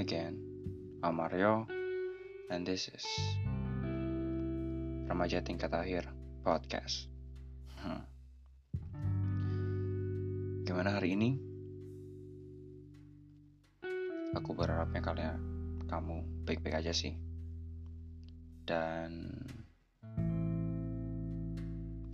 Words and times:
again. 0.00 0.40
I'm 1.04 1.20
Mario, 1.20 1.68
and 2.48 2.64
this 2.64 2.88
is 2.88 3.04
Remaja 5.04 5.44
Tingkat 5.44 5.68
Akhir 5.76 6.08
Podcast. 6.40 7.04
Hmm. 7.76 8.00
Gimana 10.64 10.96
hari 10.96 11.20
ini? 11.20 11.36
Aku 14.40 14.56
berharapnya 14.56 15.04
kalian 15.04 15.36
kamu 15.84 16.48
baik-baik 16.48 16.80
aja 16.80 16.96
sih. 16.96 17.20
Dan 18.64 19.28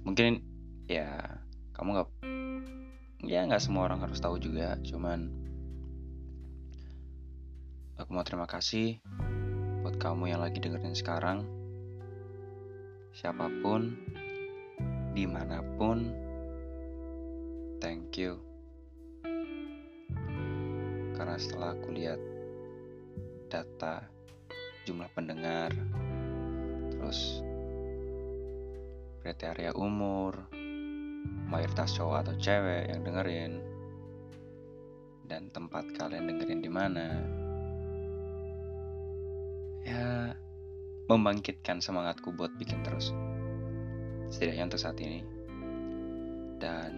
mungkin 0.02 0.42
ya 0.90 1.38
kamu 1.70 2.02
nggak 2.02 2.10
ya 3.30 3.46
nggak 3.46 3.62
semua 3.62 3.86
orang 3.86 4.02
harus 4.02 4.18
tahu 4.18 4.42
juga 4.42 4.74
cuman 4.82 5.45
aku 7.96 8.12
mau 8.12 8.20
terima 8.20 8.44
kasih 8.44 9.00
buat 9.80 9.96
kamu 9.96 10.36
yang 10.36 10.44
lagi 10.44 10.60
dengerin 10.60 10.92
sekarang. 10.92 11.48
Siapa 13.16 13.48
pun 13.64 13.96
di 15.16 15.24
mana 15.24 15.64
pun 15.80 16.12
thank 17.80 18.20
you. 18.20 18.36
Karena 21.16 21.40
setelah 21.40 21.72
aku 21.72 21.96
lihat 21.96 22.20
data 23.48 24.04
jumlah 24.84 25.08
pendengar 25.16 25.72
terus 26.92 27.40
kriteria 29.24 29.72
umur 29.72 30.46
mayoritas 31.48 31.96
cowok 31.96 32.26
atau 32.26 32.34
cewek 32.36 32.92
yang 32.92 33.00
dengerin 33.00 33.52
dan 35.26 35.48
tempat 35.50 35.88
kalian 35.96 36.28
dengerin 36.28 36.60
di 36.62 36.70
mana 36.70 37.06
ya 39.86 40.34
membangkitkan 41.06 41.78
semangatku 41.78 42.34
buat 42.34 42.50
bikin 42.58 42.82
terus. 42.82 43.14
Setidaknya 44.34 44.66
untuk 44.66 44.82
saat 44.82 44.98
ini. 44.98 45.22
Dan 46.58 46.90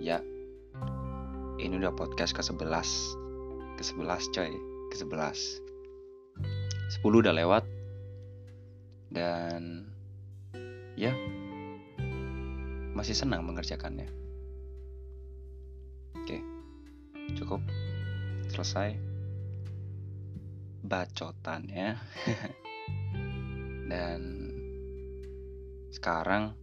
ya 0.00 0.24
ini 1.60 1.76
udah 1.76 1.92
podcast 1.92 2.32
ke 2.32 2.40
11 2.40 2.64
ke 3.76 3.82
11 3.84 4.32
coy. 4.32 4.50
Ke 4.88 4.96
11 4.96 5.60
10 7.04 7.04
udah 7.04 7.34
lewat. 7.36 7.64
Dan 9.12 9.84
ya 10.96 11.12
masih 12.96 13.12
senang 13.12 13.44
mengerjakannya. 13.44 14.08
Oke, 16.16 16.40
cukup. 17.36 17.60
Selesai 18.50 19.09
bacotannya. 20.84 21.96
Dan 23.90 24.20
sekarang 25.90 26.54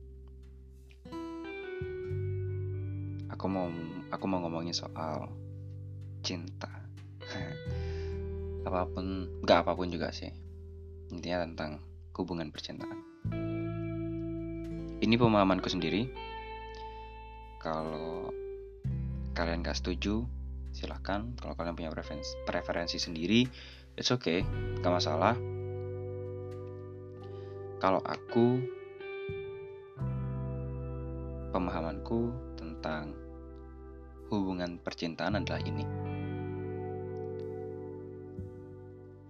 aku 3.28 3.46
mau 3.46 3.68
aku 4.10 4.26
mau 4.26 4.40
ngomongin 4.42 4.74
soal 4.74 5.30
cinta. 6.26 6.72
apa 8.68 8.84
pun, 8.92 9.32
gak 9.48 9.64
apa 9.64 9.80
pun 9.80 9.88
juga 9.88 10.12
sih. 10.12 10.28
Intinya 11.08 11.48
tentang 11.48 11.80
hubungan 12.20 12.52
percintaan. 12.52 13.00
Ini 14.98 15.16
pemahamanku 15.16 15.72
sendiri. 15.72 16.10
Kalau 17.64 18.28
kalian 19.38 19.64
gak 19.64 19.80
setuju, 19.80 20.28
silahkan. 20.76 21.32
Kalau 21.40 21.54
kalian 21.56 21.78
punya 21.80 21.92
preferensi 22.44 22.98
sendiri, 23.00 23.48
it's 23.98 24.14
okay, 24.14 24.46
gak 24.86 24.94
masalah. 24.94 25.34
Kalau 27.82 28.02
aku, 28.06 28.62
pemahamanku 31.50 32.30
tentang 32.54 33.18
hubungan 34.30 34.78
percintaan 34.82 35.42
adalah 35.42 35.62
ini. 35.66 35.86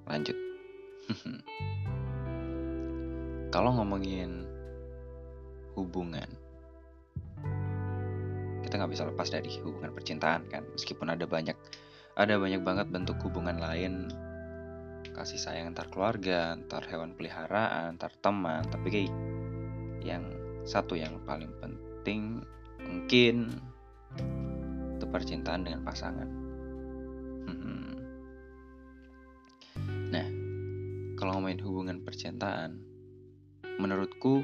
Lanjut. 0.07 0.35
Kalau 3.55 3.71
ngomongin 3.71 4.43
hubungan 5.79 6.27
kita 8.65 8.83
nggak 8.83 8.91
bisa 8.91 9.07
lepas 9.07 9.31
dari 9.31 9.47
hubungan 9.63 9.95
percintaan 9.95 10.43
kan 10.51 10.65
meskipun 10.75 11.07
ada 11.07 11.23
banyak 11.23 11.55
ada 12.19 12.35
banyak 12.35 12.59
banget 12.65 12.91
bentuk 12.91 13.15
hubungan 13.23 13.55
lain 13.61 14.11
kasih 15.17 15.41
sayang 15.41 15.73
antar 15.73 15.89
keluarga 15.89 16.53
antar 16.53 16.85
hewan 16.85 17.17
peliharaan 17.17 17.97
antar 17.97 18.13
teman 18.21 18.61
tapi 18.69 18.87
kayak 18.93 19.13
yang 20.05 20.23
satu 20.63 20.93
yang 20.93 21.17
paling 21.25 21.49
penting 21.57 22.45
mungkin 22.85 23.49
itu 24.95 25.05
percintaan 25.09 25.65
dengan 25.65 25.81
pasangan 25.81 26.29
hmm. 27.49 27.93
nah 30.13 30.27
kalau 31.17 31.41
ngomongin 31.41 31.59
hubungan 31.65 31.97
percintaan 32.05 32.77
menurutku 33.77 34.41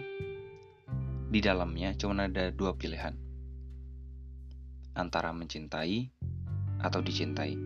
di 1.34 1.42
dalamnya 1.42 1.98
cuma 1.98 2.30
ada 2.30 2.54
dua 2.54 2.78
pilihan. 2.78 3.18
Antara 4.94 5.34
mencintai 5.34 6.14
atau 6.78 7.02
dicintai. 7.02 7.58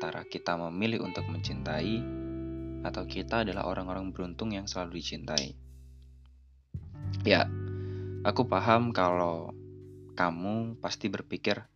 Antara 0.00 0.24
kita 0.24 0.56
memilih 0.56 1.04
untuk 1.04 1.28
mencintai 1.28 2.00
atau 2.88 3.04
kita 3.04 3.44
adalah 3.44 3.68
orang-orang 3.68 4.16
beruntung 4.16 4.48
yang 4.48 4.64
selalu 4.64 4.96
dicintai. 4.96 5.52
Ya, 7.20 7.44
aku 8.24 8.48
paham 8.48 8.96
kalau 8.96 9.52
kamu 10.16 10.80
pasti 10.80 11.12
berpikir, 11.12 11.68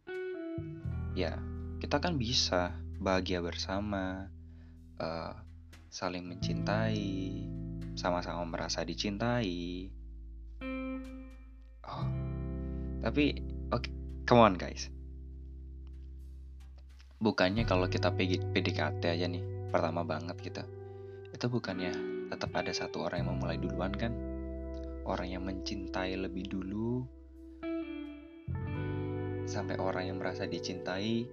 ya, 1.12 1.36
kita 1.84 2.00
kan 2.00 2.16
bisa 2.16 2.72
bahagia 2.96 3.44
bersama, 3.44 4.32
uh, 4.96 5.36
saling 5.92 6.24
mencintai, 6.24 7.44
sama-sama 7.92 8.40
merasa 8.48 8.88
dicintai. 8.88 9.92
Oh, 11.84 12.08
tapi 13.04 13.36
oke, 13.68 13.84
okay, 13.84 13.92
come 14.24 14.40
on 14.40 14.56
guys. 14.56 14.93
Bukannya 17.22 17.66
kalau 17.66 17.86
kita 17.90 18.10
PDKT 18.14 19.02
aja 19.06 19.26
nih, 19.30 19.44
pertama 19.70 20.02
banget 20.06 20.36
kita, 20.38 20.62
itu 21.30 21.46
bukannya 21.50 21.92
tetap 22.30 22.50
ada 22.56 22.72
satu 22.74 23.06
orang 23.06 23.24
yang 23.24 23.30
memulai 23.36 23.58
duluan 23.58 23.92
kan? 23.94 24.12
Orang 25.04 25.28
yang 25.28 25.44
mencintai 25.44 26.16
lebih 26.16 26.48
dulu, 26.48 27.04
sampai 29.44 29.76
orang 29.76 30.08
yang 30.08 30.16
merasa 30.20 30.48
dicintai 30.48 31.28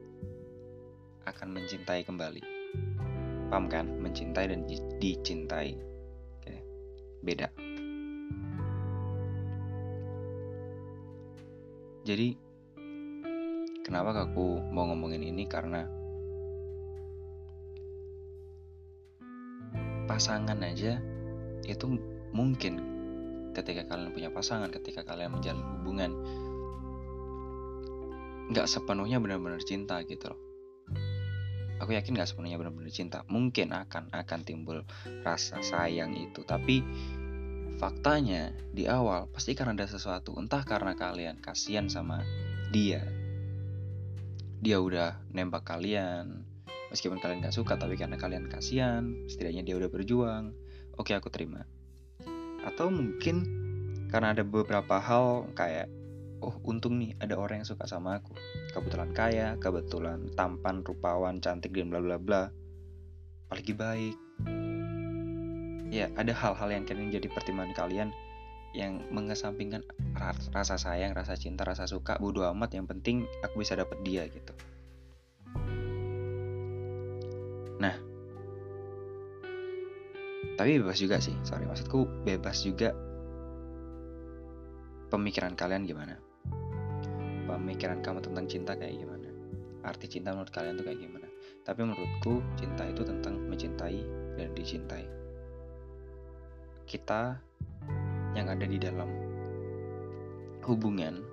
akan 1.27 1.47
mencintai 1.55 2.03
kembali. 2.03 2.43
Paham 3.51 3.67
kan? 3.67 3.87
Mencintai 3.99 4.47
dan 4.51 4.63
dicintai 4.99 5.91
beda. 7.21 7.53
Jadi 12.01 12.33
kenapa 13.81 14.13
aku 14.15 14.61
mau 14.71 14.89
ngomongin 14.89 15.25
ini? 15.25 15.45
Karena 15.49 15.85
pasangan 20.05 20.59
aja 20.61 20.99
itu 21.65 21.85
mungkin 22.35 22.81
ketika 23.51 23.85
kalian 23.87 24.11
punya 24.15 24.29
pasangan, 24.31 24.71
ketika 24.71 25.03
kalian 25.03 25.35
menjalin 25.35 25.65
hubungan 25.77 26.11
nggak 28.51 28.67
sepenuhnya 28.67 29.19
benar-benar 29.23 29.63
cinta 29.63 30.03
gitu 30.03 30.31
loh. 30.31 30.39
Aku 31.81 31.97
yakin 31.97 32.13
gak 32.13 32.29
sepenuhnya 32.29 32.61
benar-benar 32.61 32.93
cinta. 32.93 33.25
Mungkin 33.25 33.73
akan 33.73 34.13
akan 34.13 34.39
timbul 34.45 34.85
rasa 35.25 35.65
sayang 35.65 36.13
itu. 36.13 36.45
Tapi 36.45 36.85
faktanya 37.81 38.53
di 38.69 38.85
awal 38.85 39.25
pasti 39.33 39.57
karena 39.57 39.73
ada 39.73 39.89
sesuatu. 39.89 40.37
Entah 40.37 40.61
karena 40.61 40.93
kalian 40.93 41.41
kasihan 41.41 41.89
sama 41.89 42.21
dia 42.69 43.01
dia 44.61 44.77
udah 44.77 45.17
nembak 45.33 45.65
kalian. 45.65 46.45
Meskipun 46.93 47.17
kalian 47.17 47.41
gak 47.41 47.55
suka 47.57 47.81
tapi 47.81 47.97
karena 47.97 48.15
kalian 48.15 48.45
kasihan 48.45 49.25
setidaknya 49.25 49.65
dia 49.65 49.75
udah 49.81 49.89
berjuang. 49.89 50.53
Oke 51.01 51.17
aku 51.17 51.33
terima. 51.33 51.65
Atau 52.61 52.93
mungkin 52.93 53.41
karena 54.13 54.37
ada 54.37 54.45
beberapa 54.45 55.01
hal 55.01 55.49
kayak 55.57 55.89
oh 56.45 56.53
untung 56.61 57.01
nih 57.01 57.17
ada 57.17 57.41
orang 57.41 57.65
yang 57.65 57.69
suka 57.73 57.89
sama 57.89 58.21
aku. 58.21 58.37
Kebetulan 58.69 59.09
kaya 59.17 59.47
kebetulan 59.57 60.29
tampan 60.37 60.85
rupawan 60.85 61.41
cantik 61.41 61.73
dan 61.73 61.89
bla 61.89 61.97
bla 61.97 62.21
bla. 62.21 62.43
Apalagi 63.49 63.73
baik. 63.73 64.15
Ya 65.89 66.07
ada 66.13 66.31
hal-hal 66.37 66.69
yang 66.69 66.85
kalian 66.85 67.09
jadi 67.09 67.27
pertimbangan 67.33 67.73
kalian 67.75 68.09
yang 68.71 69.03
mengesampingkan 69.11 69.83
rasa 70.51 70.79
sayang, 70.79 71.11
rasa 71.11 71.35
cinta, 71.35 71.67
rasa 71.67 71.87
suka, 71.87 72.15
bodo 72.19 72.47
amat 72.55 72.75
yang 72.75 72.87
penting 72.87 73.27
aku 73.43 73.63
bisa 73.63 73.75
dapet 73.75 73.99
dia 74.03 74.23
gitu. 74.27 74.53
nah. 77.81 77.97
Tapi 80.55 80.77
bebas 80.77 81.01
juga 81.01 81.17
sih 81.17 81.33
sorry 81.41 81.65
maksudku 81.65 82.05
bebas 82.21 82.61
juga 82.61 82.93
pemikiran 85.11 85.57
kalian 85.57 85.83
gimana? 85.83 86.15
Pemikiran 87.49 87.99
kamu 87.99 88.23
tentang 88.23 88.45
cinta 88.47 88.77
kayak 88.77 88.95
gimana? 88.95 89.27
Arti 89.83 90.07
cinta 90.07 90.31
menurut 90.31 90.53
kalian 90.53 90.77
tuh 90.79 90.85
kayak 90.85 91.01
gimana? 91.01 91.27
Tapi 91.65 91.79
menurutku 91.83 92.39
cinta 92.55 92.87
itu 92.87 93.01
tentang 93.03 93.35
mencintai 93.49 93.99
dan 94.39 94.49
dicintai. 94.55 95.03
Kita 96.85 97.50
yang 98.37 98.47
ada 98.47 98.65
di 98.67 98.77
dalam 98.79 99.09
hubungan 100.63 101.23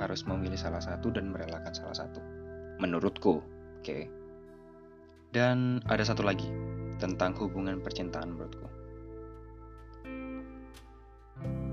harus 0.00 0.24
memilih 0.26 0.58
salah 0.58 0.82
satu 0.82 1.12
dan 1.12 1.30
merelakan 1.30 1.74
salah 1.74 1.94
satu 1.94 2.20
menurutku 2.80 3.38
oke 3.38 3.82
okay? 3.82 4.08
dan 5.30 5.82
ada 5.86 6.02
satu 6.02 6.24
lagi 6.24 6.48
tentang 6.98 7.36
hubungan 7.38 7.82
percintaan 7.82 8.34
menurutku 8.34 8.68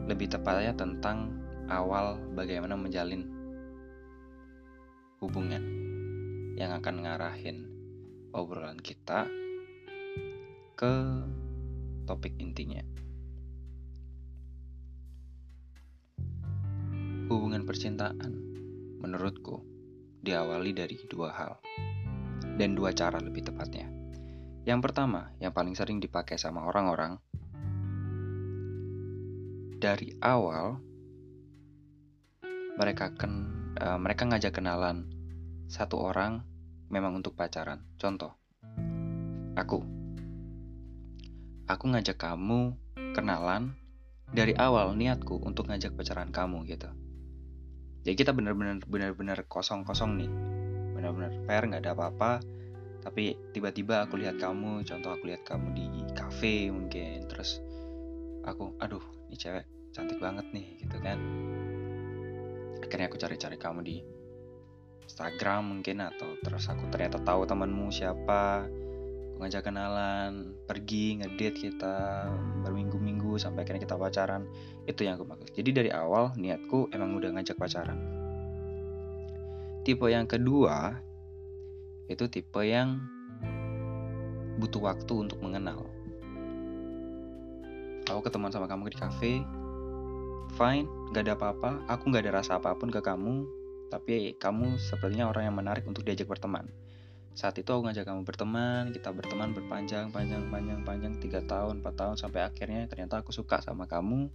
lebih 0.09 0.25
tepatnya 0.25 0.73
tentang 0.73 1.37
awal 1.69 2.17
bagaimana 2.33 2.73
menjalin 2.73 3.29
hubungan 5.21 5.61
yang 6.57 6.73
akan 6.75 7.05
ngarahin 7.05 7.69
obrolan 8.33 8.81
kita 8.81 9.29
ke 10.73 10.93
topik 12.09 12.33
intinya. 12.41 12.81
Hubungan 17.59 17.75
percintaan 17.75 18.33
menurutku 19.03 19.59
diawali 20.23 20.71
dari 20.71 20.95
dua 21.11 21.27
hal 21.35 21.59
dan 22.55 22.71
dua 22.71 22.95
cara 22.95 23.19
lebih 23.19 23.51
tepatnya. 23.51 23.83
Yang 24.63 24.79
pertama, 24.87 25.35
yang 25.43 25.51
paling 25.51 25.75
sering 25.75 25.99
dipakai 25.99 26.39
sama 26.39 26.63
orang-orang 26.63 27.19
dari 29.75 30.15
awal 30.23 30.79
mereka 32.79 33.11
kan 33.19 33.51
uh, 33.75 33.99
mereka 33.99 34.23
ngajak 34.31 34.55
kenalan 34.55 35.11
satu 35.67 35.99
orang 35.99 36.47
memang 36.87 37.19
untuk 37.19 37.35
pacaran. 37.35 37.83
Contoh, 37.99 38.39
aku. 39.59 39.83
Aku 41.67 41.91
ngajak 41.91 42.23
kamu 42.23 42.71
kenalan 43.11 43.75
dari 44.31 44.55
awal 44.55 44.95
niatku 44.95 45.43
untuk 45.43 45.67
ngajak 45.67 45.99
pacaran 45.99 46.31
kamu 46.31 46.63
gitu. 46.63 46.87
Jadi 48.03 48.15
kita 48.15 48.31
benar-benar 48.31 48.83
benar-benar 48.87 49.43
kosong-kosong 49.47 50.11
nih. 50.19 50.31
Benar-benar 50.95 51.31
fair 51.47 51.63
nggak 51.67 51.83
ada 51.83 51.91
apa-apa. 51.95 52.31
Tapi 52.99 53.51
tiba-tiba 53.55 54.03
aku 54.03 54.19
lihat 54.19 54.37
kamu, 54.39 54.83
contoh 54.83 55.15
aku 55.15 55.31
lihat 55.31 55.47
kamu 55.47 55.71
di 55.71 55.87
cafe 56.11 56.67
mungkin, 56.67 57.23
terus 57.31 57.63
aku 58.43 58.75
aduh 58.79 59.03
ini 59.29 59.35
cewek 59.35 59.65
cantik 59.93 60.17
banget 60.17 60.45
nih 60.55 60.67
gitu 60.81 60.97
kan 61.01 61.17
akhirnya 62.79 63.05
aku 63.11 63.17
cari-cari 63.19 63.57
kamu 63.59 63.79
di 63.85 63.97
Instagram 65.05 65.77
mungkin 65.77 66.05
atau 66.05 66.37
terus 66.41 66.69
aku 66.69 66.89
ternyata 66.89 67.21
tahu 67.21 67.43
temanmu 67.45 67.91
siapa 67.91 68.65
aku 69.33 69.37
ngajak 69.43 69.69
kenalan 69.69 70.57
pergi 70.65 71.21
ngedate 71.21 71.57
kita 71.57 72.27
sampai 73.37 73.67
akhirnya 73.67 73.83
kita 73.85 73.99
pacaran. 73.99 74.47
Itu 74.87 75.05
yang 75.05 75.19
aku 75.19 75.27
maksud. 75.29 75.51
Jadi 75.53 75.69
dari 75.69 75.89
awal 75.91 76.33
niatku 76.39 76.89
emang 76.89 77.19
udah 77.19 77.35
ngajak 77.35 77.59
pacaran. 77.59 77.99
Tipe 79.83 80.07
yang 80.09 80.25
kedua 80.25 80.97
itu 82.09 82.25
tipe 82.31 82.61
yang 82.65 82.97
butuh 84.57 84.81
waktu 84.81 85.13
untuk 85.13 85.37
mengenal. 85.43 85.85
Aku 88.09 88.25
ketemuan 88.25 88.49
sama 88.49 88.65
kamu 88.65 88.89
di 88.89 88.97
cafe 88.97 89.31
fine 90.57 90.89
gak 91.13 91.29
ada 91.29 91.37
apa-apa. 91.37 91.85
Aku 91.85 92.09
gak 92.09 92.25
ada 92.25 92.41
rasa 92.41 92.57
apa 92.57 92.73
pun 92.73 92.89
ke 92.89 93.03
kamu 93.03 93.59
tapi 93.89 94.37
kamu 94.37 94.77
sepertinya 94.77 95.27
orang 95.33 95.49
yang 95.49 95.57
menarik 95.57 95.83
untuk 95.89 96.05
diajak 96.05 96.29
berteman 96.29 96.69
saat 97.37 97.55
itu 97.57 97.69
aku 97.71 97.87
ngajak 97.87 98.03
kamu 98.03 98.21
berteman 98.27 98.91
kita 98.91 99.13
berteman 99.15 99.55
berpanjang 99.55 100.11
panjang 100.11 100.49
panjang 100.51 100.81
panjang 100.83 101.13
tiga 101.21 101.39
tahun 101.45 101.79
4 101.81 101.93
tahun 101.95 102.15
sampai 102.19 102.43
akhirnya 102.43 102.89
ternyata 102.89 103.21
aku 103.21 103.31
suka 103.31 103.61
sama 103.63 103.85
kamu. 103.85 104.29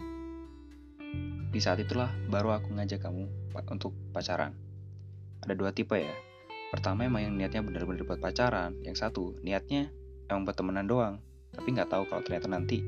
Di 1.54 1.60
saat 1.62 1.78
itulah 1.78 2.10
baru 2.26 2.58
aku 2.58 2.74
ngajak 2.74 3.04
kamu 3.04 3.30
untuk 3.70 3.94
pacaran. 4.10 4.54
Ada 5.46 5.54
dua 5.54 5.70
tipe 5.70 5.94
ya. 5.94 6.14
Pertama 6.74 7.06
emang 7.06 7.22
yang 7.22 7.34
niatnya 7.38 7.62
benar-benar 7.62 8.02
buat 8.02 8.18
pacaran 8.18 8.74
yang 8.82 8.98
satu 8.98 9.38
niatnya 9.46 9.94
emang 10.26 10.48
buat 10.48 10.56
temenan 10.58 10.90
doang 10.90 11.22
tapi 11.54 11.70
nggak 11.70 11.86
tahu 11.86 12.02
kalau 12.10 12.22
ternyata 12.26 12.50
nanti 12.50 12.82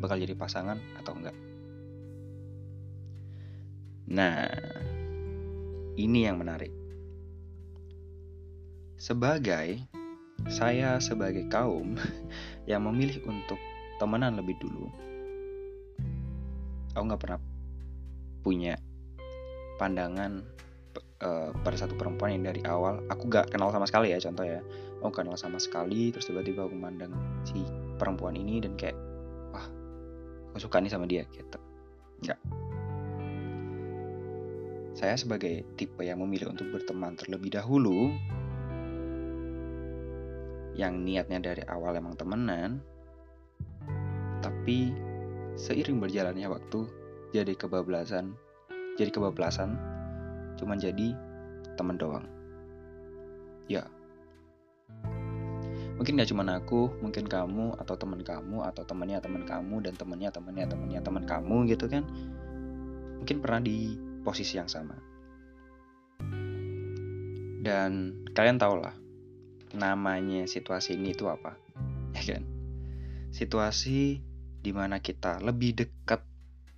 bakal 0.00 0.20
jadi 0.20 0.36
pasangan 0.36 0.76
atau 1.00 1.12
enggak. 1.16 1.36
Nah, 4.10 4.50
ini 5.94 6.26
yang 6.26 6.36
menarik. 6.40 6.79
Sebagai 9.00 9.80
saya 10.52 11.00
sebagai 11.00 11.48
kaum 11.48 11.96
yang 12.70 12.84
memilih 12.84 13.24
untuk 13.24 13.56
temenan 13.96 14.36
lebih 14.36 14.60
dulu, 14.60 14.92
aku 16.92 17.04
nggak 17.08 17.22
pernah 17.24 17.40
punya 18.44 18.76
pandangan 19.80 20.44
uh, 21.24 21.48
pada 21.64 21.76
satu 21.80 21.96
perempuan 21.96 22.36
yang 22.36 22.52
dari 22.52 22.60
awal. 22.68 23.00
Aku 23.08 23.24
gak 23.32 23.48
kenal 23.48 23.72
sama 23.72 23.88
sekali 23.88 24.12
ya 24.12 24.20
contoh 24.20 24.44
ya 24.44 24.60
aku 25.00 25.24
kenal 25.24 25.32
sama 25.40 25.56
sekali 25.56 26.12
terus 26.12 26.28
tiba-tiba 26.28 26.68
aku 26.68 26.76
memandang 26.76 27.16
si 27.48 27.64
perempuan 27.96 28.36
ini 28.36 28.60
dan 28.60 28.76
kayak 28.76 29.00
wah 29.48 29.64
aku 30.52 30.60
suka 30.60 30.76
nih 30.76 30.92
sama 30.92 31.08
dia 31.08 31.24
gitu. 31.32 31.56
Nggak. 32.20 32.40
Saya 34.92 35.16
sebagai 35.16 35.64
tipe 35.80 36.04
yang 36.04 36.20
memilih 36.20 36.52
untuk 36.52 36.68
berteman 36.68 37.16
terlebih 37.16 37.56
dahulu, 37.56 38.12
yang 40.80 41.04
niatnya 41.04 41.44
dari 41.44 41.60
awal 41.68 41.92
emang 41.92 42.16
temenan, 42.16 42.80
tapi 44.40 44.96
seiring 45.60 46.00
berjalannya 46.00 46.48
waktu 46.48 46.88
jadi 47.36 47.52
kebablasan, 47.52 48.32
jadi 48.96 49.12
kebablasan, 49.12 49.76
cuman 50.56 50.80
jadi 50.80 51.12
temen 51.76 52.00
doang. 52.00 52.24
Ya, 53.68 53.84
mungkin 56.00 56.16
gak 56.16 56.32
cuma 56.32 56.48
aku, 56.48 56.88
mungkin 57.04 57.28
kamu 57.28 57.76
atau 57.76 57.94
teman 58.00 58.24
kamu 58.24 58.64
atau 58.64 58.82
temannya 58.88 59.20
teman 59.20 59.44
kamu 59.44 59.84
dan 59.84 59.94
temannya 60.00 60.32
temannya 60.32 60.64
temannya 60.64 61.00
teman 61.04 61.24
kamu 61.28 61.56
gitu 61.76 61.92
kan, 61.92 62.08
mungkin 63.20 63.36
pernah 63.44 63.60
di 63.60 64.00
posisi 64.24 64.56
yang 64.56 64.66
sama. 64.66 64.96
Dan 67.60 68.24
kalian 68.32 68.56
tau 68.56 68.80
lah 68.80 68.96
namanya 69.74 70.46
situasi 70.46 70.98
ini 70.98 71.14
itu 71.14 71.26
apa, 71.26 71.54
ya 72.16 72.22
kan? 72.36 72.44
Situasi 73.30 74.20
di 74.60 74.70
mana 74.74 74.98
kita 75.00 75.40
lebih 75.40 75.78
dekat 75.84 76.20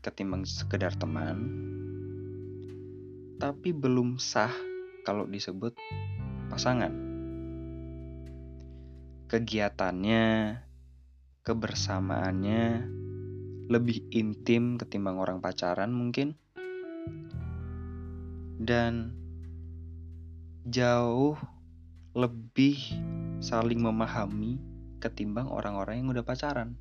ketimbang 0.04 0.44
sekedar 0.44 0.94
teman, 0.98 1.38
tapi 3.42 3.74
belum 3.74 4.20
sah 4.22 4.52
kalau 5.02 5.26
disebut 5.26 5.74
pasangan. 6.52 6.92
Kegiatannya, 9.32 10.60
kebersamaannya 11.42 12.64
lebih 13.72 14.04
intim 14.12 14.76
ketimbang 14.76 15.16
orang 15.16 15.40
pacaran 15.40 15.90
mungkin 15.90 16.36
dan 18.62 19.16
jauh 20.68 21.34
lebih 22.12 22.76
saling 23.40 23.80
memahami 23.80 24.60
ketimbang 25.00 25.48
orang-orang 25.50 26.04
yang 26.04 26.08
udah 26.12 26.24
pacaran. 26.24 26.78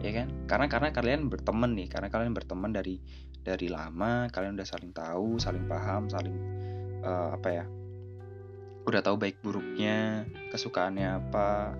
Ya 0.00 0.10
kan? 0.12 0.28
Karena 0.48 0.66
karena 0.68 0.88
kalian 0.92 1.28
berteman 1.28 1.76
nih 1.76 1.88
karena 1.88 2.08
kalian 2.12 2.32
berteman 2.32 2.72
dari 2.72 3.00
dari 3.44 3.68
lama 3.68 4.28
kalian 4.32 4.56
udah 4.56 4.68
saling 4.68 4.92
tahu 4.96 5.36
saling 5.36 5.68
paham 5.68 6.08
saling 6.08 6.36
uh, 7.04 7.36
apa 7.36 7.48
ya 7.52 7.64
udah 8.84 9.00
tahu 9.00 9.16
baik 9.16 9.40
buruknya 9.40 10.28
kesukaannya 10.52 11.08
apa. 11.08 11.72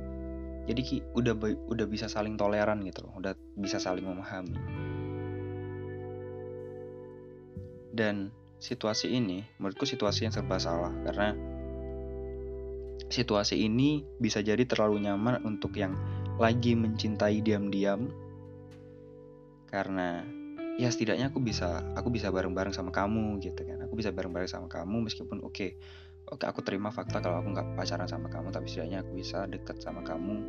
Jadi 0.65 0.81
ki 0.81 0.97
udah 1.13 1.37
udah 1.69 1.87
bisa 1.89 2.09
saling 2.09 2.41
toleran 2.41 2.81
gitu 2.85 3.05
loh 3.05 3.13
udah 3.21 3.37
bisa 3.57 3.77
saling 3.77 4.05
memahami. 4.05 4.57
Dan 7.93 8.33
situasi 8.65 9.13
ini 9.13 9.45
menurutku 9.61 9.85
situasi 9.85 10.25
yang 10.25 10.33
serba 10.33 10.57
salah 10.57 10.93
karena 11.05 11.37
situasi 13.13 13.61
ini 13.65 14.05
bisa 14.21 14.41
jadi 14.41 14.65
terlalu 14.65 15.05
nyaman 15.05 15.45
untuk 15.45 15.77
yang 15.77 15.97
lagi 16.41 16.75
mencintai 16.75 17.41
diam-diam. 17.45 18.11
Karena 19.69 20.23
ya 20.75 20.91
setidaknya 20.91 21.31
aku 21.31 21.39
bisa 21.43 21.83
aku 21.95 22.11
bisa 22.11 22.31
bareng-bareng 22.31 22.75
sama 22.75 22.91
kamu 22.91 23.43
gitu 23.43 23.63
kan. 23.67 23.85
Aku 23.87 23.95
bisa 23.99 24.11
bareng-bareng 24.15 24.51
sama 24.51 24.67
kamu 24.71 25.11
meskipun 25.11 25.43
oke 25.43 25.55
okay, 25.55 25.71
oke 26.31 26.45
aku 26.47 26.63
terima 26.63 26.91
fakta 26.91 27.21
kalau 27.21 27.43
aku 27.43 27.55
nggak 27.55 27.69
pacaran 27.79 28.09
sama 28.09 28.31
kamu 28.31 28.51
tapi 28.55 28.67
setidaknya 28.71 29.03
aku 29.03 29.13
bisa 29.19 29.47
deket 29.51 29.83
sama 29.83 30.03
kamu. 30.03 30.41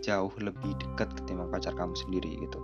Jauh 0.00 0.32
lebih 0.40 0.72
dekat 0.80 1.12
ketimbang 1.12 1.52
pacar 1.52 1.76
kamu 1.76 1.92
sendiri 1.92 2.32
gitu. 2.40 2.60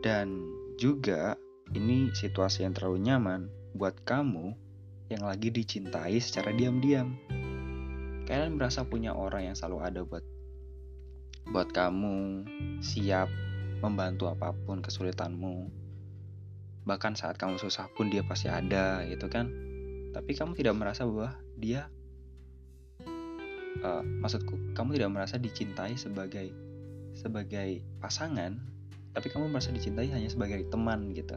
Dan 0.00 0.48
juga 0.80 1.36
ini 1.76 2.08
situasi 2.16 2.64
yang 2.64 2.72
terlalu 2.72 3.04
nyaman 3.04 3.52
buat 3.76 4.00
kamu 4.08 4.69
yang 5.10 5.26
lagi 5.26 5.50
dicintai 5.50 6.22
secara 6.22 6.54
diam-diam. 6.54 7.18
Kalian 8.30 8.54
merasa 8.54 8.86
punya 8.86 9.10
orang 9.10 9.50
yang 9.50 9.56
selalu 9.58 9.78
ada 9.82 10.00
buat 10.06 10.22
buat 11.50 11.68
kamu 11.74 12.46
siap 12.78 13.26
membantu 13.82 14.30
apa 14.30 14.54
pun 14.54 14.78
kesulitanmu. 14.78 15.66
Bahkan 16.86 17.18
saat 17.18 17.42
kamu 17.42 17.58
susah 17.58 17.90
pun 17.98 18.06
dia 18.06 18.22
pasti 18.22 18.46
ada 18.46 19.02
gitu 19.10 19.26
kan? 19.26 19.50
Tapi 20.14 20.30
kamu 20.30 20.54
tidak 20.54 20.78
merasa 20.78 21.02
bahwa 21.02 21.34
dia 21.58 21.90
uh, 23.82 24.06
maksudku 24.06 24.78
kamu 24.78 24.94
tidak 24.94 25.10
merasa 25.10 25.42
dicintai 25.42 25.98
sebagai 25.98 26.54
sebagai 27.18 27.82
pasangan 27.98 28.62
tapi 29.10 29.26
kamu 29.26 29.50
merasa 29.50 29.74
dicintai 29.74 30.06
hanya 30.14 30.30
sebagai 30.30 30.70
teman 30.70 31.10
gitu. 31.18 31.34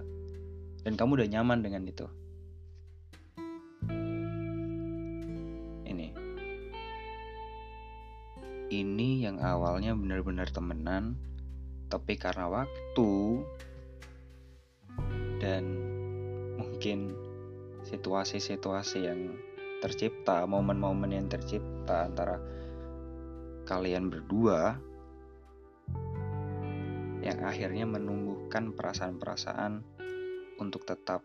Dan 0.86 0.94
kamu 0.94 1.25
udah 1.25 1.27
nyaman 1.42 1.65
dengan 1.65 1.89
itu 1.89 2.06
ini 8.74 9.22
yang 9.22 9.38
awalnya 9.38 9.94
benar-benar 9.94 10.50
temenan 10.50 11.13
tapi 11.94 12.18
karena 12.18 12.50
waktu 12.50 13.46
dan 15.38 15.63
mungkin 16.58 17.13
situasi-situasi 17.86 19.06
yang 19.06 19.38
tercipta, 19.84 20.48
momen-momen 20.48 21.12
yang 21.12 21.27
tercipta 21.30 22.08
antara 22.08 22.39
kalian 23.68 24.10
berdua 24.10 24.80
yang 27.22 27.39
akhirnya 27.44 27.86
menumbuhkan 27.86 28.74
perasaan-perasaan 28.74 29.84
untuk 30.58 30.88
tetap 30.88 31.22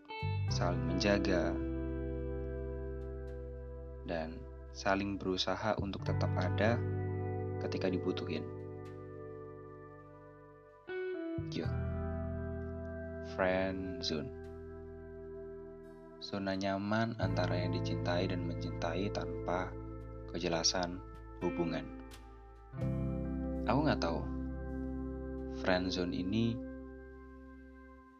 saling 0.50 0.84
menjaga 0.90 1.54
dan 4.06 4.36
saling 4.74 5.18
berusaha 5.18 5.74
untuk 5.78 6.02
tetap 6.06 6.30
ada 6.38 6.78
ketika 7.62 7.90
dibutuhin. 7.90 8.44
Yo. 11.50 11.66
Friend 13.36 14.02
zone 14.02 14.38
zona 16.18 16.58
nyaman 16.58 17.14
antara 17.22 17.56
yang 17.56 17.72
dicintai 17.72 18.26
dan 18.26 18.44
mencintai 18.44 19.08
tanpa 19.14 19.70
kejelasan 20.34 20.98
hubungan. 21.40 21.86
Aku 23.64 23.78
nggak 23.86 24.02
tahu, 24.02 24.20
friendzone 25.62 26.12
ini 26.12 26.52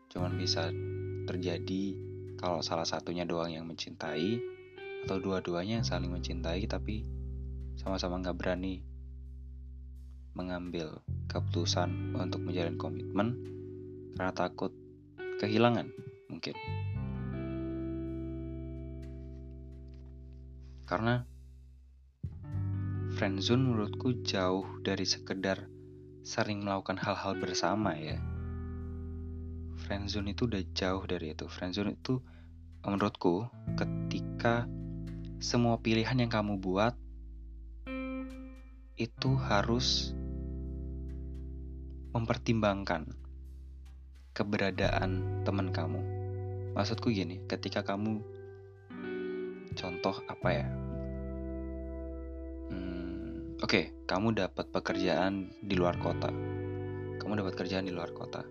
cuma 0.09 0.33
bisa 0.33 0.73
terjadi 1.29 1.97
kalau 2.41 2.65
salah 2.65 2.89
satunya 2.89 3.29
doang 3.29 3.53
yang 3.53 3.69
mencintai 3.69 4.41
atau 5.05 5.21
dua-duanya 5.21 5.85
yang 5.85 5.87
saling 5.87 6.09
mencintai 6.09 6.65
tapi 6.65 7.05
sama-sama 7.77 8.25
nggak 8.25 8.39
berani 8.41 8.81
mengambil 10.33 11.01
keputusan 11.29 12.17
untuk 12.17 12.41
menjalin 12.45 12.81
komitmen 12.81 13.29
karena 14.17 14.33
takut 14.33 14.73
kehilangan 15.39 15.89
mungkin. 16.27 16.57
Karena 20.89 21.23
friendzone 23.15 23.61
menurutku 23.61 24.25
jauh 24.25 24.65
dari 24.81 25.05
sekedar 25.05 25.69
sering 26.25 26.65
melakukan 26.65 26.97
hal-hal 26.97 27.37
bersama 27.37 27.93
ya. 27.95 28.19
Friendzone 29.85 30.33
itu 30.33 30.49
udah 30.49 30.63
jauh 30.75 31.05
dari 31.05 31.37
itu. 31.37 31.47
Friendzone 31.47 31.95
itu 31.95 32.19
menurutku 32.83 33.47
ketika 33.77 34.67
semua 35.39 35.79
pilihan 35.79 36.19
yang 36.19 36.33
kamu 36.33 36.59
buat 36.59 36.99
itu 38.99 39.31
harus 39.39 40.18
mempertimbangkan 42.19 43.07
keberadaan 44.35 45.43
teman 45.47 45.71
kamu. 45.71 46.03
Maksudku 46.75 47.15
gini, 47.15 47.39
ketika 47.47 47.87
kamu 47.87 48.19
contoh 49.79 50.19
apa 50.27 50.49
ya? 50.51 50.67
Hmm, 52.75 53.55
oke 53.63 53.71
okay, 53.71 53.85
kamu 54.11 54.35
dapat 54.35 54.67
pekerjaan 54.75 55.55
di 55.63 55.79
luar 55.79 55.95
kota. 56.03 56.31
Kamu 57.23 57.39
dapat 57.39 57.55
kerjaan 57.55 57.87
di 57.87 57.95
luar 57.95 58.11
kota. 58.11 58.43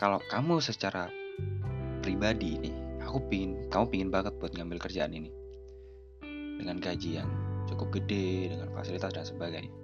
Kalau 0.00 0.20
kamu 0.24 0.64
secara 0.64 1.12
pribadi 2.00 2.56
nih 2.60 2.76
aku 3.04 3.20
pingin 3.28 3.68
kamu 3.68 3.84
pingin 3.92 4.10
banget 4.10 4.32
buat 4.40 4.56
ngambil 4.56 4.80
kerjaan 4.80 5.12
ini. 5.12 5.28
Dengan 6.56 6.80
gaji 6.80 7.20
yang 7.20 7.28
cukup 7.68 8.00
gede 8.00 8.56
dengan 8.56 8.72
fasilitas 8.72 9.12
dan 9.12 9.24
sebagainya 9.28 9.83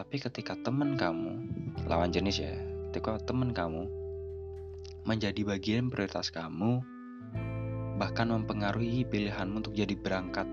tapi 0.00 0.16
ketika 0.16 0.56
teman 0.64 0.96
kamu 0.96 1.44
lawan 1.84 2.08
jenis 2.08 2.40
ya 2.40 2.56
ketika 2.88 3.20
teman 3.20 3.52
kamu 3.52 3.84
menjadi 5.04 5.44
bagian 5.44 5.92
prioritas 5.92 6.32
kamu 6.32 6.80
bahkan 8.00 8.32
mempengaruhi 8.32 9.04
pilihanmu 9.04 9.60
untuk 9.60 9.76
jadi 9.76 9.92
berangkat 9.92 10.48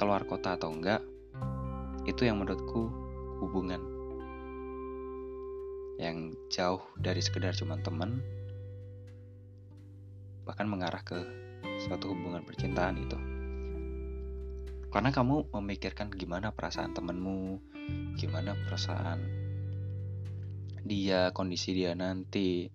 keluar 0.00 0.24
kota 0.24 0.56
atau 0.56 0.72
enggak, 0.72 1.04
itu 2.08 2.24
yang 2.24 2.40
menurutku 2.40 2.88
hubungan 3.44 3.84
yang 6.00 6.32
jauh 6.48 6.80
dari 6.96 7.20
sekedar 7.20 7.52
cuma 7.52 7.76
teman, 7.84 8.24
bahkan 10.48 10.64
mengarah 10.64 11.04
ke 11.04 11.20
suatu 11.84 12.16
hubungan 12.16 12.46
percintaan 12.48 12.96
itu. 12.96 13.18
Karena 14.88 15.12
kamu 15.12 15.52
memikirkan 15.52 16.08
gimana 16.14 16.48
perasaan 16.48 16.96
temenmu, 16.96 17.60
gimana 18.18 18.58
perasaan 18.66 19.38
dia, 20.88 21.30
kondisi 21.36 21.76
dia 21.76 21.92
nanti. 21.92 22.72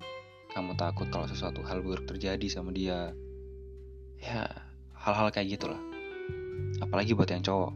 Kamu 0.54 0.78
takut 0.78 1.10
kalau 1.10 1.26
sesuatu 1.26 1.66
hal 1.66 1.82
buruk 1.82 2.06
terjadi 2.06 2.46
sama 2.46 2.70
dia? 2.70 3.10
Ya 4.22 4.46
hal-hal 4.94 5.34
kayak 5.34 5.58
gitulah. 5.58 5.82
Apalagi 6.78 7.18
buat 7.18 7.28
yang 7.34 7.42
cowok. 7.42 7.74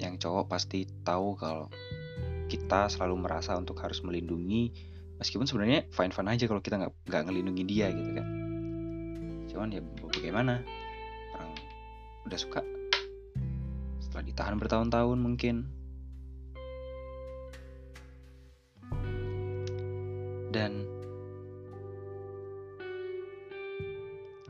Yang 0.00 0.14
cowok 0.24 0.44
pasti 0.48 0.88
tahu 1.04 1.36
kalau 1.36 1.68
kita 2.48 2.88
selalu 2.88 3.26
merasa 3.26 3.58
untuk 3.58 3.76
harus 3.82 4.00
melindungi 4.06 4.70
meskipun 5.18 5.50
sebenarnya 5.50 5.90
fine 5.90 6.14
fine 6.14 6.30
aja 6.30 6.44
kalau 6.46 6.62
kita 6.62 6.78
nggak 6.78 6.94
nggak 7.04 7.22
ngelindungi 7.28 7.64
dia 7.68 7.92
gitu 7.92 8.10
kan. 8.16 8.26
Cuman 9.52 9.68
ya 9.76 9.82
bagaimana? 10.08 10.64
Orang 11.36 11.52
udah 12.24 12.38
suka 12.40 12.60
setelah 14.16 14.32
ditahan 14.32 14.56
bertahun-tahun 14.56 15.18
mungkin. 15.20 15.56
Dan 20.56 20.88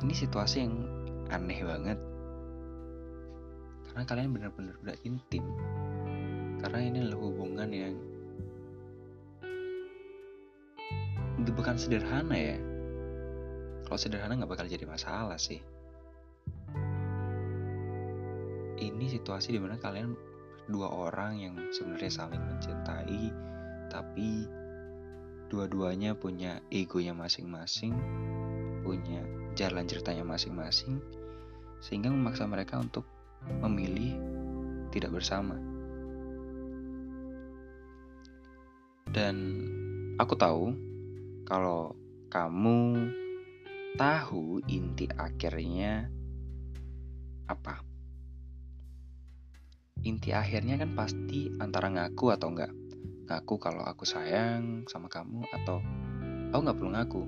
ini 0.07 0.15
situasi 0.15 0.71
yang 0.71 0.87
aneh 1.35 1.67
banget. 1.67 1.99
Karena 3.91 4.03
kalian 4.07 4.31
benar-benar 4.39 4.79
udah 4.87 4.97
intim. 5.03 5.43
Karena 6.63 6.79
ini 6.87 7.03
adalah 7.03 7.27
hubungan 7.27 7.67
yang 7.75 7.95
bukan 11.43 11.75
sederhana 11.75 12.39
ya. 12.39 12.55
Kalau 13.83 13.99
sederhana 13.99 14.39
nggak 14.39 14.51
bakal 14.55 14.71
jadi 14.71 14.87
masalah 14.87 15.43
sih 15.43 15.59
ini 18.81 19.07
situasi 19.11 19.57
di 19.57 19.61
mana 19.61 19.81
kalian 19.81 20.13
dua 20.67 20.91
orang 20.91 21.39
yang 21.39 21.55
sebenarnya 21.71 22.13
saling 22.13 22.43
mencintai 22.43 23.23
tapi 23.87 24.45
dua-duanya 25.47 26.19
punya 26.19 26.59
egonya 26.75 27.15
masing-masing 27.15 27.95
punya 28.83 29.23
jalan 29.55 29.87
ceritanya 29.87 30.23
masing-masing 30.23 31.03
sehingga 31.81 32.11
memaksa 32.11 32.47
mereka 32.47 32.79
untuk 32.79 33.07
memilih 33.63 34.19
tidak 34.91 35.17
bersama. 35.21 35.57
Dan 39.11 39.37
aku 40.21 40.35
tahu 40.37 40.65
kalau 41.49 41.95
kamu 42.29 43.11
tahu 43.97 44.61
inti 44.69 45.09
akhirnya 45.15 46.11
apa. 47.49 47.96
Inti 50.07 50.31
akhirnya 50.31 50.79
kan 50.79 50.95
pasti 50.95 51.51
antara 51.59 51.91
ngaku 51.91 52.31
atau 52.31 52.55
enggak. 52.55 52.71
Ngaku 53.27 53.55
kalau 53.59 53.83
aku 53.83 54.07
sayang 54.07 54.87
sama 54.87 55.11
kamu 55.11 55.43
atau 55.51 55.83
aku 56.55 56.61
nggak 56.63 56.79
perlu 56.79 56.91
ngaku. 56.95 57.23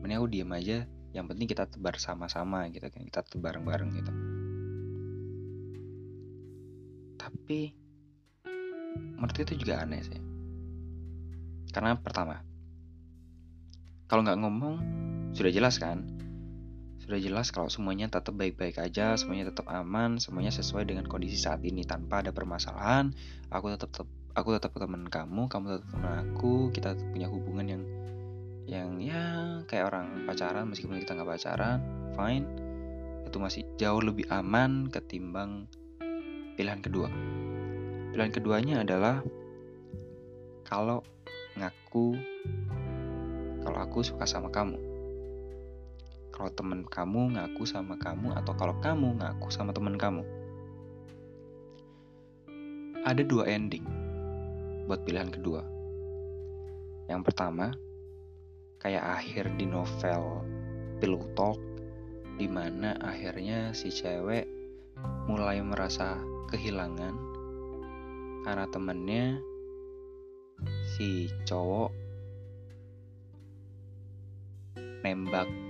Mending 0.00 0.16
aku 0.22 0.28
diam 0.30 0.50
aja 0.54 0.86
yang 1.10 1.26
penting 1.26 1.50
kita 1.50 1.66
tebar 1.66 1.98
sama-sama 1.98 2.70
gitu 2.70 2.86
kan 2.86 3.02
kita 3.02 3.26
tebar 3.26 3.58
bareng-bareng 3.58 3.90
gitu 3.98 4.12
tapi 7.18 7.74
menurut 9.18 9.36
itu 9.36 9.58
juga 9.58 9.82
aneh 9.82 10.00
sih 10.06 10.20
karena 11.74 11.98
pertama 11.98 12.46
kalau 14.06 14.22
nggak 14.22 14.38
ngomong 14.38 14.74
sudah 15.34 15.50
jelas 15.50 15.82
kan 15.82 16.06
sudah 17.10 17.18
jelas 17.26 17.50
kalau 17.50 17.66
semuanya 17.66 18.06
tetap 18.06 18.38
baik-baik 18.38 18.78
aja 18.78 19.18
semuanya 19.18 19.50
tetap 19.50 19.66
aman 19.66 20.22
semuanya 20.22 20.54
sesuai 20.54 20.86
dengan 20.86 21.10
kondisi 21.10 21.34
saat 21.34 21.58
ini. 21.66 21.82
Tanpa 21.82 22.22
ada 22.22 22.30
permasalahan 22.30 23.10
aku 23.50 23.74
tetap, 23.74 23.90
tetap 23.90 24.08
aku 24.38 24.54
tetap 24.54 24.70
teman 24.78 25.10
kamu 25.10 25.50
kamu 25.50 25.64
tetap 25.74 25.90
teman 25.90 26.14
aku 26.22 26.70
kita 26.70 26.94
punya 27.10 27.26
hubungan 27.26 27.66
yang 27.66 27.82
yang 28.70 28.88
ya 29.02 29.22
kayak 29.66 29.90
orang 29.90 30.22
pacaran 30.22 30.70
meskipun 30.70 31.02
kita 31.02 31.18
nggak 31.18 31.26
pacaran 31.34 31.82
fine. 32.14 32.46
Itu 33.26 33.42
masih 33.42 33.66
jauh 33.74 33.98
lebih 33.98 34.30
aman 34.30 34.86
ketimbang 34.86 35.66
pilihan 36.54 36.78
kedua. 36.78 37.10
Pilihan 38.14 38.30
keduanya 38.30 38.86
adalah 38.86 39.18
kalau 40.62 41.02
ngaku 41.58 42.14
kalau 43.66 43.78
aku 43.82 44.06
suka 44.06 44.30
sama 44.30 44.54
kamu 44.54 44.89
kalau 46.40 46.56
temen 46.56 46.88
kamu 46.88 47.36
ngaku 47.36 47.68
sama 47.68 48.00
kamu 48.00 48.32
atau 48.32 48.56
kalau 48.56 48.72
kamu 48.80 49.12
ngaku 49.20 49.52
sama 49.52 49.76
temen 49.76 50.00
kamu? 50.00 50.24
Ada 53.04 53.28
dua 53.28 53.44
ending 53.44 53.84
buat 54.88 55.04
pilihan 55.04 55.28
kedua. 55.28 55.60
Yang 57.12 57.28
pertama 57.28 57.76
kayak 58.80 59.20
akhir 59.20 59.52
di 59.60 59.68
novel 59.68 60.40
Pillow 60.96 61.28
Talk 61.36 61.60
di 62.40 62.48
mana 62.48 62.96
akhirnya 63.04 63.76
si 63.76 63.92
cewek 63.92 64.48
mulai 65.28 65.60
merasa 65.60 66.16
kehilangan 66.48 67.20
karena 68.48 68.64
temennya 68.72 69.36
si 70.96 71.28
cowok 71.44 71.92
nembak 75.04 75.69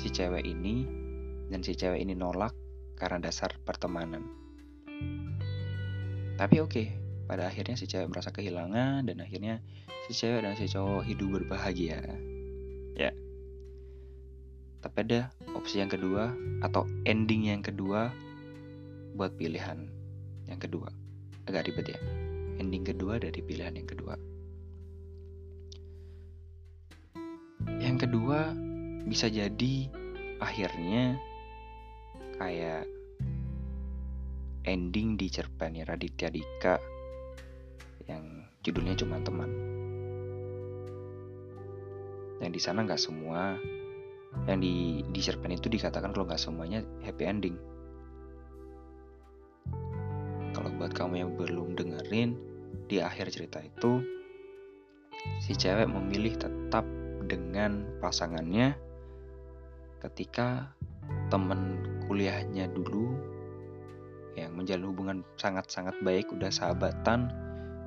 si 0.00 0.08
cewek 0.08 0.48
ini 0.48 0.88
dan 1.52 1.60
si 1.60 1.76
cewek 1.76 2.00
ini 2.00 2.16
nolak 2.16 2.56
karena 2.96 3.20
dasar 3.20 3.52
pertemanan. 3.68 4.24
Tapi 6.40 6.56
oke, 6.64 6.72
okay, 6.72 6.86
pada 7.28 7.52
akhirnya 7.52 7.76
si 7.76 7.84
cewek 7.84 8.08
merasa 8.08 8.32
kehilangan 8.32 9.04
dan 9.04 9.20
akhirnya 9.20 9.60
si 10.08 10.16
cewek 10.16 10.40
dan 10.40 10.56
si 10.56 10.72
cowok 10.72 11.04
hidup 11.04 11.36
berbahagia. 11.36 12.00
Ya. 12.96 13.12
Tapi 14.80 14.96
ada 15.04 15.28
opsi 15.52 15.84
yang 15.84 15.92
kedua 15.92 16.32
atau 16.64 16.88
ending 17.04 17.52
yang 17.52 17.60
kedua 17.60 18.08
buat 19.20 19.36
pilihan 19.36 19.84
yang 20.48 20.56
kedua. 20.56 20.88
Agak 21.44 21.68
ribet 21.68 21.92
ya. 21.92 22.00
Ending 22.56 22.88
kedua 22.88 23.20
dari 23.20 23.44
pilihan 23.44 23.76
yang 23.76 23.84
kedua. 23.84 24.16
Yang 27.84 28.08
kedua 28.08 28.69
bisa 29.10 29.26
jadi 29.26 29.90
akhirnya 30.38 31.18
kayak 32.38 32.86
ending 34.62 35.18
di 35.18 35.26
cerpennya 35.26 35.82
Raditya 35.82 36.30
Dika 36.30 36.78
yang 38.06 38.46
judulnya 38.62 38.94
cuma 38.94 39.18
teman. 39.18 39.50
Yang 42.38 42.52
di 42.54 42.60
sana 42.62 42.86
nggak 42.86 43.02
semua. 43.02 43.58
Yang 44.46 44.58
di 44.62 44.74
di 45.10 45.20
cerpen 45.26 45.58
itu 45.58 45.66
dikatakan 45.66 46.14
kalau 46.14 46.30
nggak 46.30 46.38
semuanya 46.38 46.86
happy 47.02 47.24
ending. 47.26 47.56
Kalau 50.54 50.70
buat 50.78 50.94
kamu 50.94 51.14
yang 51.18 51.30
belum 51.34 51.74
dengerin 51.74 52.38
di 52.86 53.02
akhir 53.02 53.34
cerita 53.34 53.58
itu 53.58 54.06
si 55.42 55.58
cewek 55.58 55.90
memilih 55.90 56.38
tetap 56.38 56.86
dengan 57.26 57.86
pasangannya 57.98 58.89
ketika 60.00 60.72
temen 61.28 61.84
kuliahnya 62.08 62.66
dulu 62.72 63.14
yang 64.34 64.56
menjalin 64.56 64.88
hubungan 64.88 65.18
sangat-sangat 65.36 65.94
baik 66.00 66.32
udah 66.32 66.48
sahabatan 66.48 67.28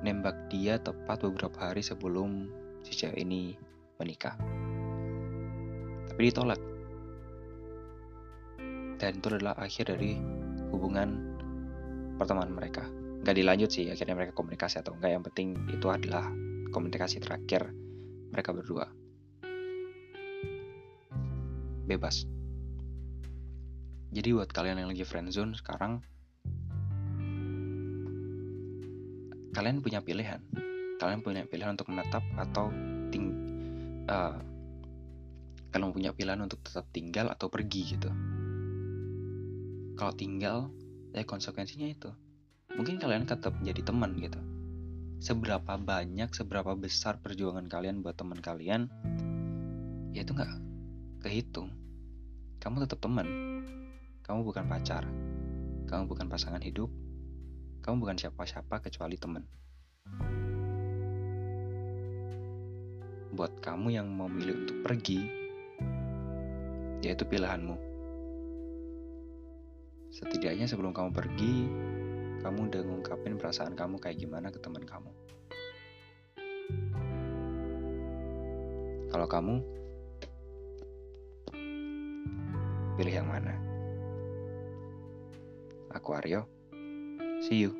nembak 0.04 0.36
dia 0.52 0.76
tepat 0.78 1.24
beberapa 1.24 1.56
hari 1.72 1.80
sebelum 1.80 2.48
si 2.84 2.92
cewek 2.94 3.24
ini 3.24 3.56
menikah. 3.96 4.36
Tapi 6.12 6.20
ditolak. 6.30 6.60
Dan 9.00 9.18
itu 9.18 9.26
adalah 9.32 9.56
akhir 9.58 9.96
dari 9.96 10.20
hubungan 10.70 11.34
pertemanan 12.20 12.54
mereka. 12.54 12.84
Gak 13.24 13.34
dilanjut 13.40 13.72
sih 13.72 13.88
akhirnya 13.88 14.14
mereka 14.14 14.36
komunikasi 14.36 14.84
atau 14.84 14.94
enggak. 14.94 15.16
Yang 15.16 15.24
penting 15.32 15.48
itu 15.72 15.86
adalah 15.88 16.28
komunikasi 16.70 17.18
terakhir 17.24 17.72
mereka 18.30 18.52
berdua. 18.52 19.03
Bebas. 21.84 22.24
Jadi 24.14 24.28
buat 24.30 24.50
kalian 24.50 24.84
yang 24.84 24.90
lagi 24.90 25.02
friendzone 25.02 25.58
sekarang, 25.58 26.00
kalian 29.52 29.82
punya 29.82 30.00
pilihan. 30.00 30.40
Kalian 31.02 31.20
punya 31.20 31.42
pilihan 31.44 31.74
untuk 31.74 31.90
menetap 31.90 32.22
atau 32.38 32.70
ting 33.10 33.34
uh, 34.08 34.38
kalian 35.74 35.90
punya 35.90 36.10
pilihan 36.14 36.38
untuk 36.38 36.62
tetap 36.62 36.86
tinggal 36.94 37.26
atau 37.34 37.50
pergi 37.50 37.98
gitu 37.98 38.10
kalau 39.98 40.12
tinggal 40.14 40.70
ya 41.10 41.26
konsekuensinya 41.26 41.90
itu 41.90 42.10
mungkin 42.74 42.98
kalian 42.98 43.26
tetap 43.26 43.54
jadi 43.62 43.82
teman 43.82 44.14
gitu 44.18 44.38
seberapa 45.18 45.78
banyak 45.78 46.30
seberapa 46.30 46.74
besar 46.78 47.18
perjuangan 47.22 47.66
kalian 47.70 48.02
buat 48.02 48.18
teman 48.18 48.38
kalian 48.38 48.90
ya 50.14 50.22
itu 50.22 50.30
nggak 50.30 50.50
kehitung. 51.24 51.72
Kamu 52.60 52.84
tetap 52.84 53.00
teman. 53.00 53.24
Kamu 54.20 54.44
bukan 54.44 54.68
pacar. 54.68 55.08
Kamu 55.88 56.04
bukan 56.04 56.28
pasangan 56.28 56.60
hidup. 56.60 56.92
Kamu 57.80 57.96
bukan 58.04 58.20
siapa-siapa 58.20 58.84
kecuali 58.84 59.16
teman. 59.16 59.40
Buat 63.32 63.56
kamu 63.64 63.96
yang 63.96 64.04
memilih 64.12 64.68
untuk 64.68 64.84
pergi, 64.84 65.24
yaitu 67.00 67.24
pilihanmu. 67.24 67.76
Setidaknya 70.12 70.68
sebelum 70.68 70.92
kamu 70.92 71.10
pergi, 71.10 71.54
kamu 72.44 72.68
udah 72.68 72.82
ngungkapin 72.84 73.40
perasaan 73.40 73.72
kamu 73.72 73.96
kayak 73.96 74.20
gimana 74.20 74.52
ke 74.52 74.60
teman 74.60 74.84
kamu. 74.84 75.10
Kalau 79.08 79.26
kamu 79.26 79.83
pilih 82.94 83.14
yang 83.22 83.28
mana? 83.28 83.54
Aku 85.94 86.14
Aryo. 86.14 86.46
See 87.44 87.66
you. 87.66 87.74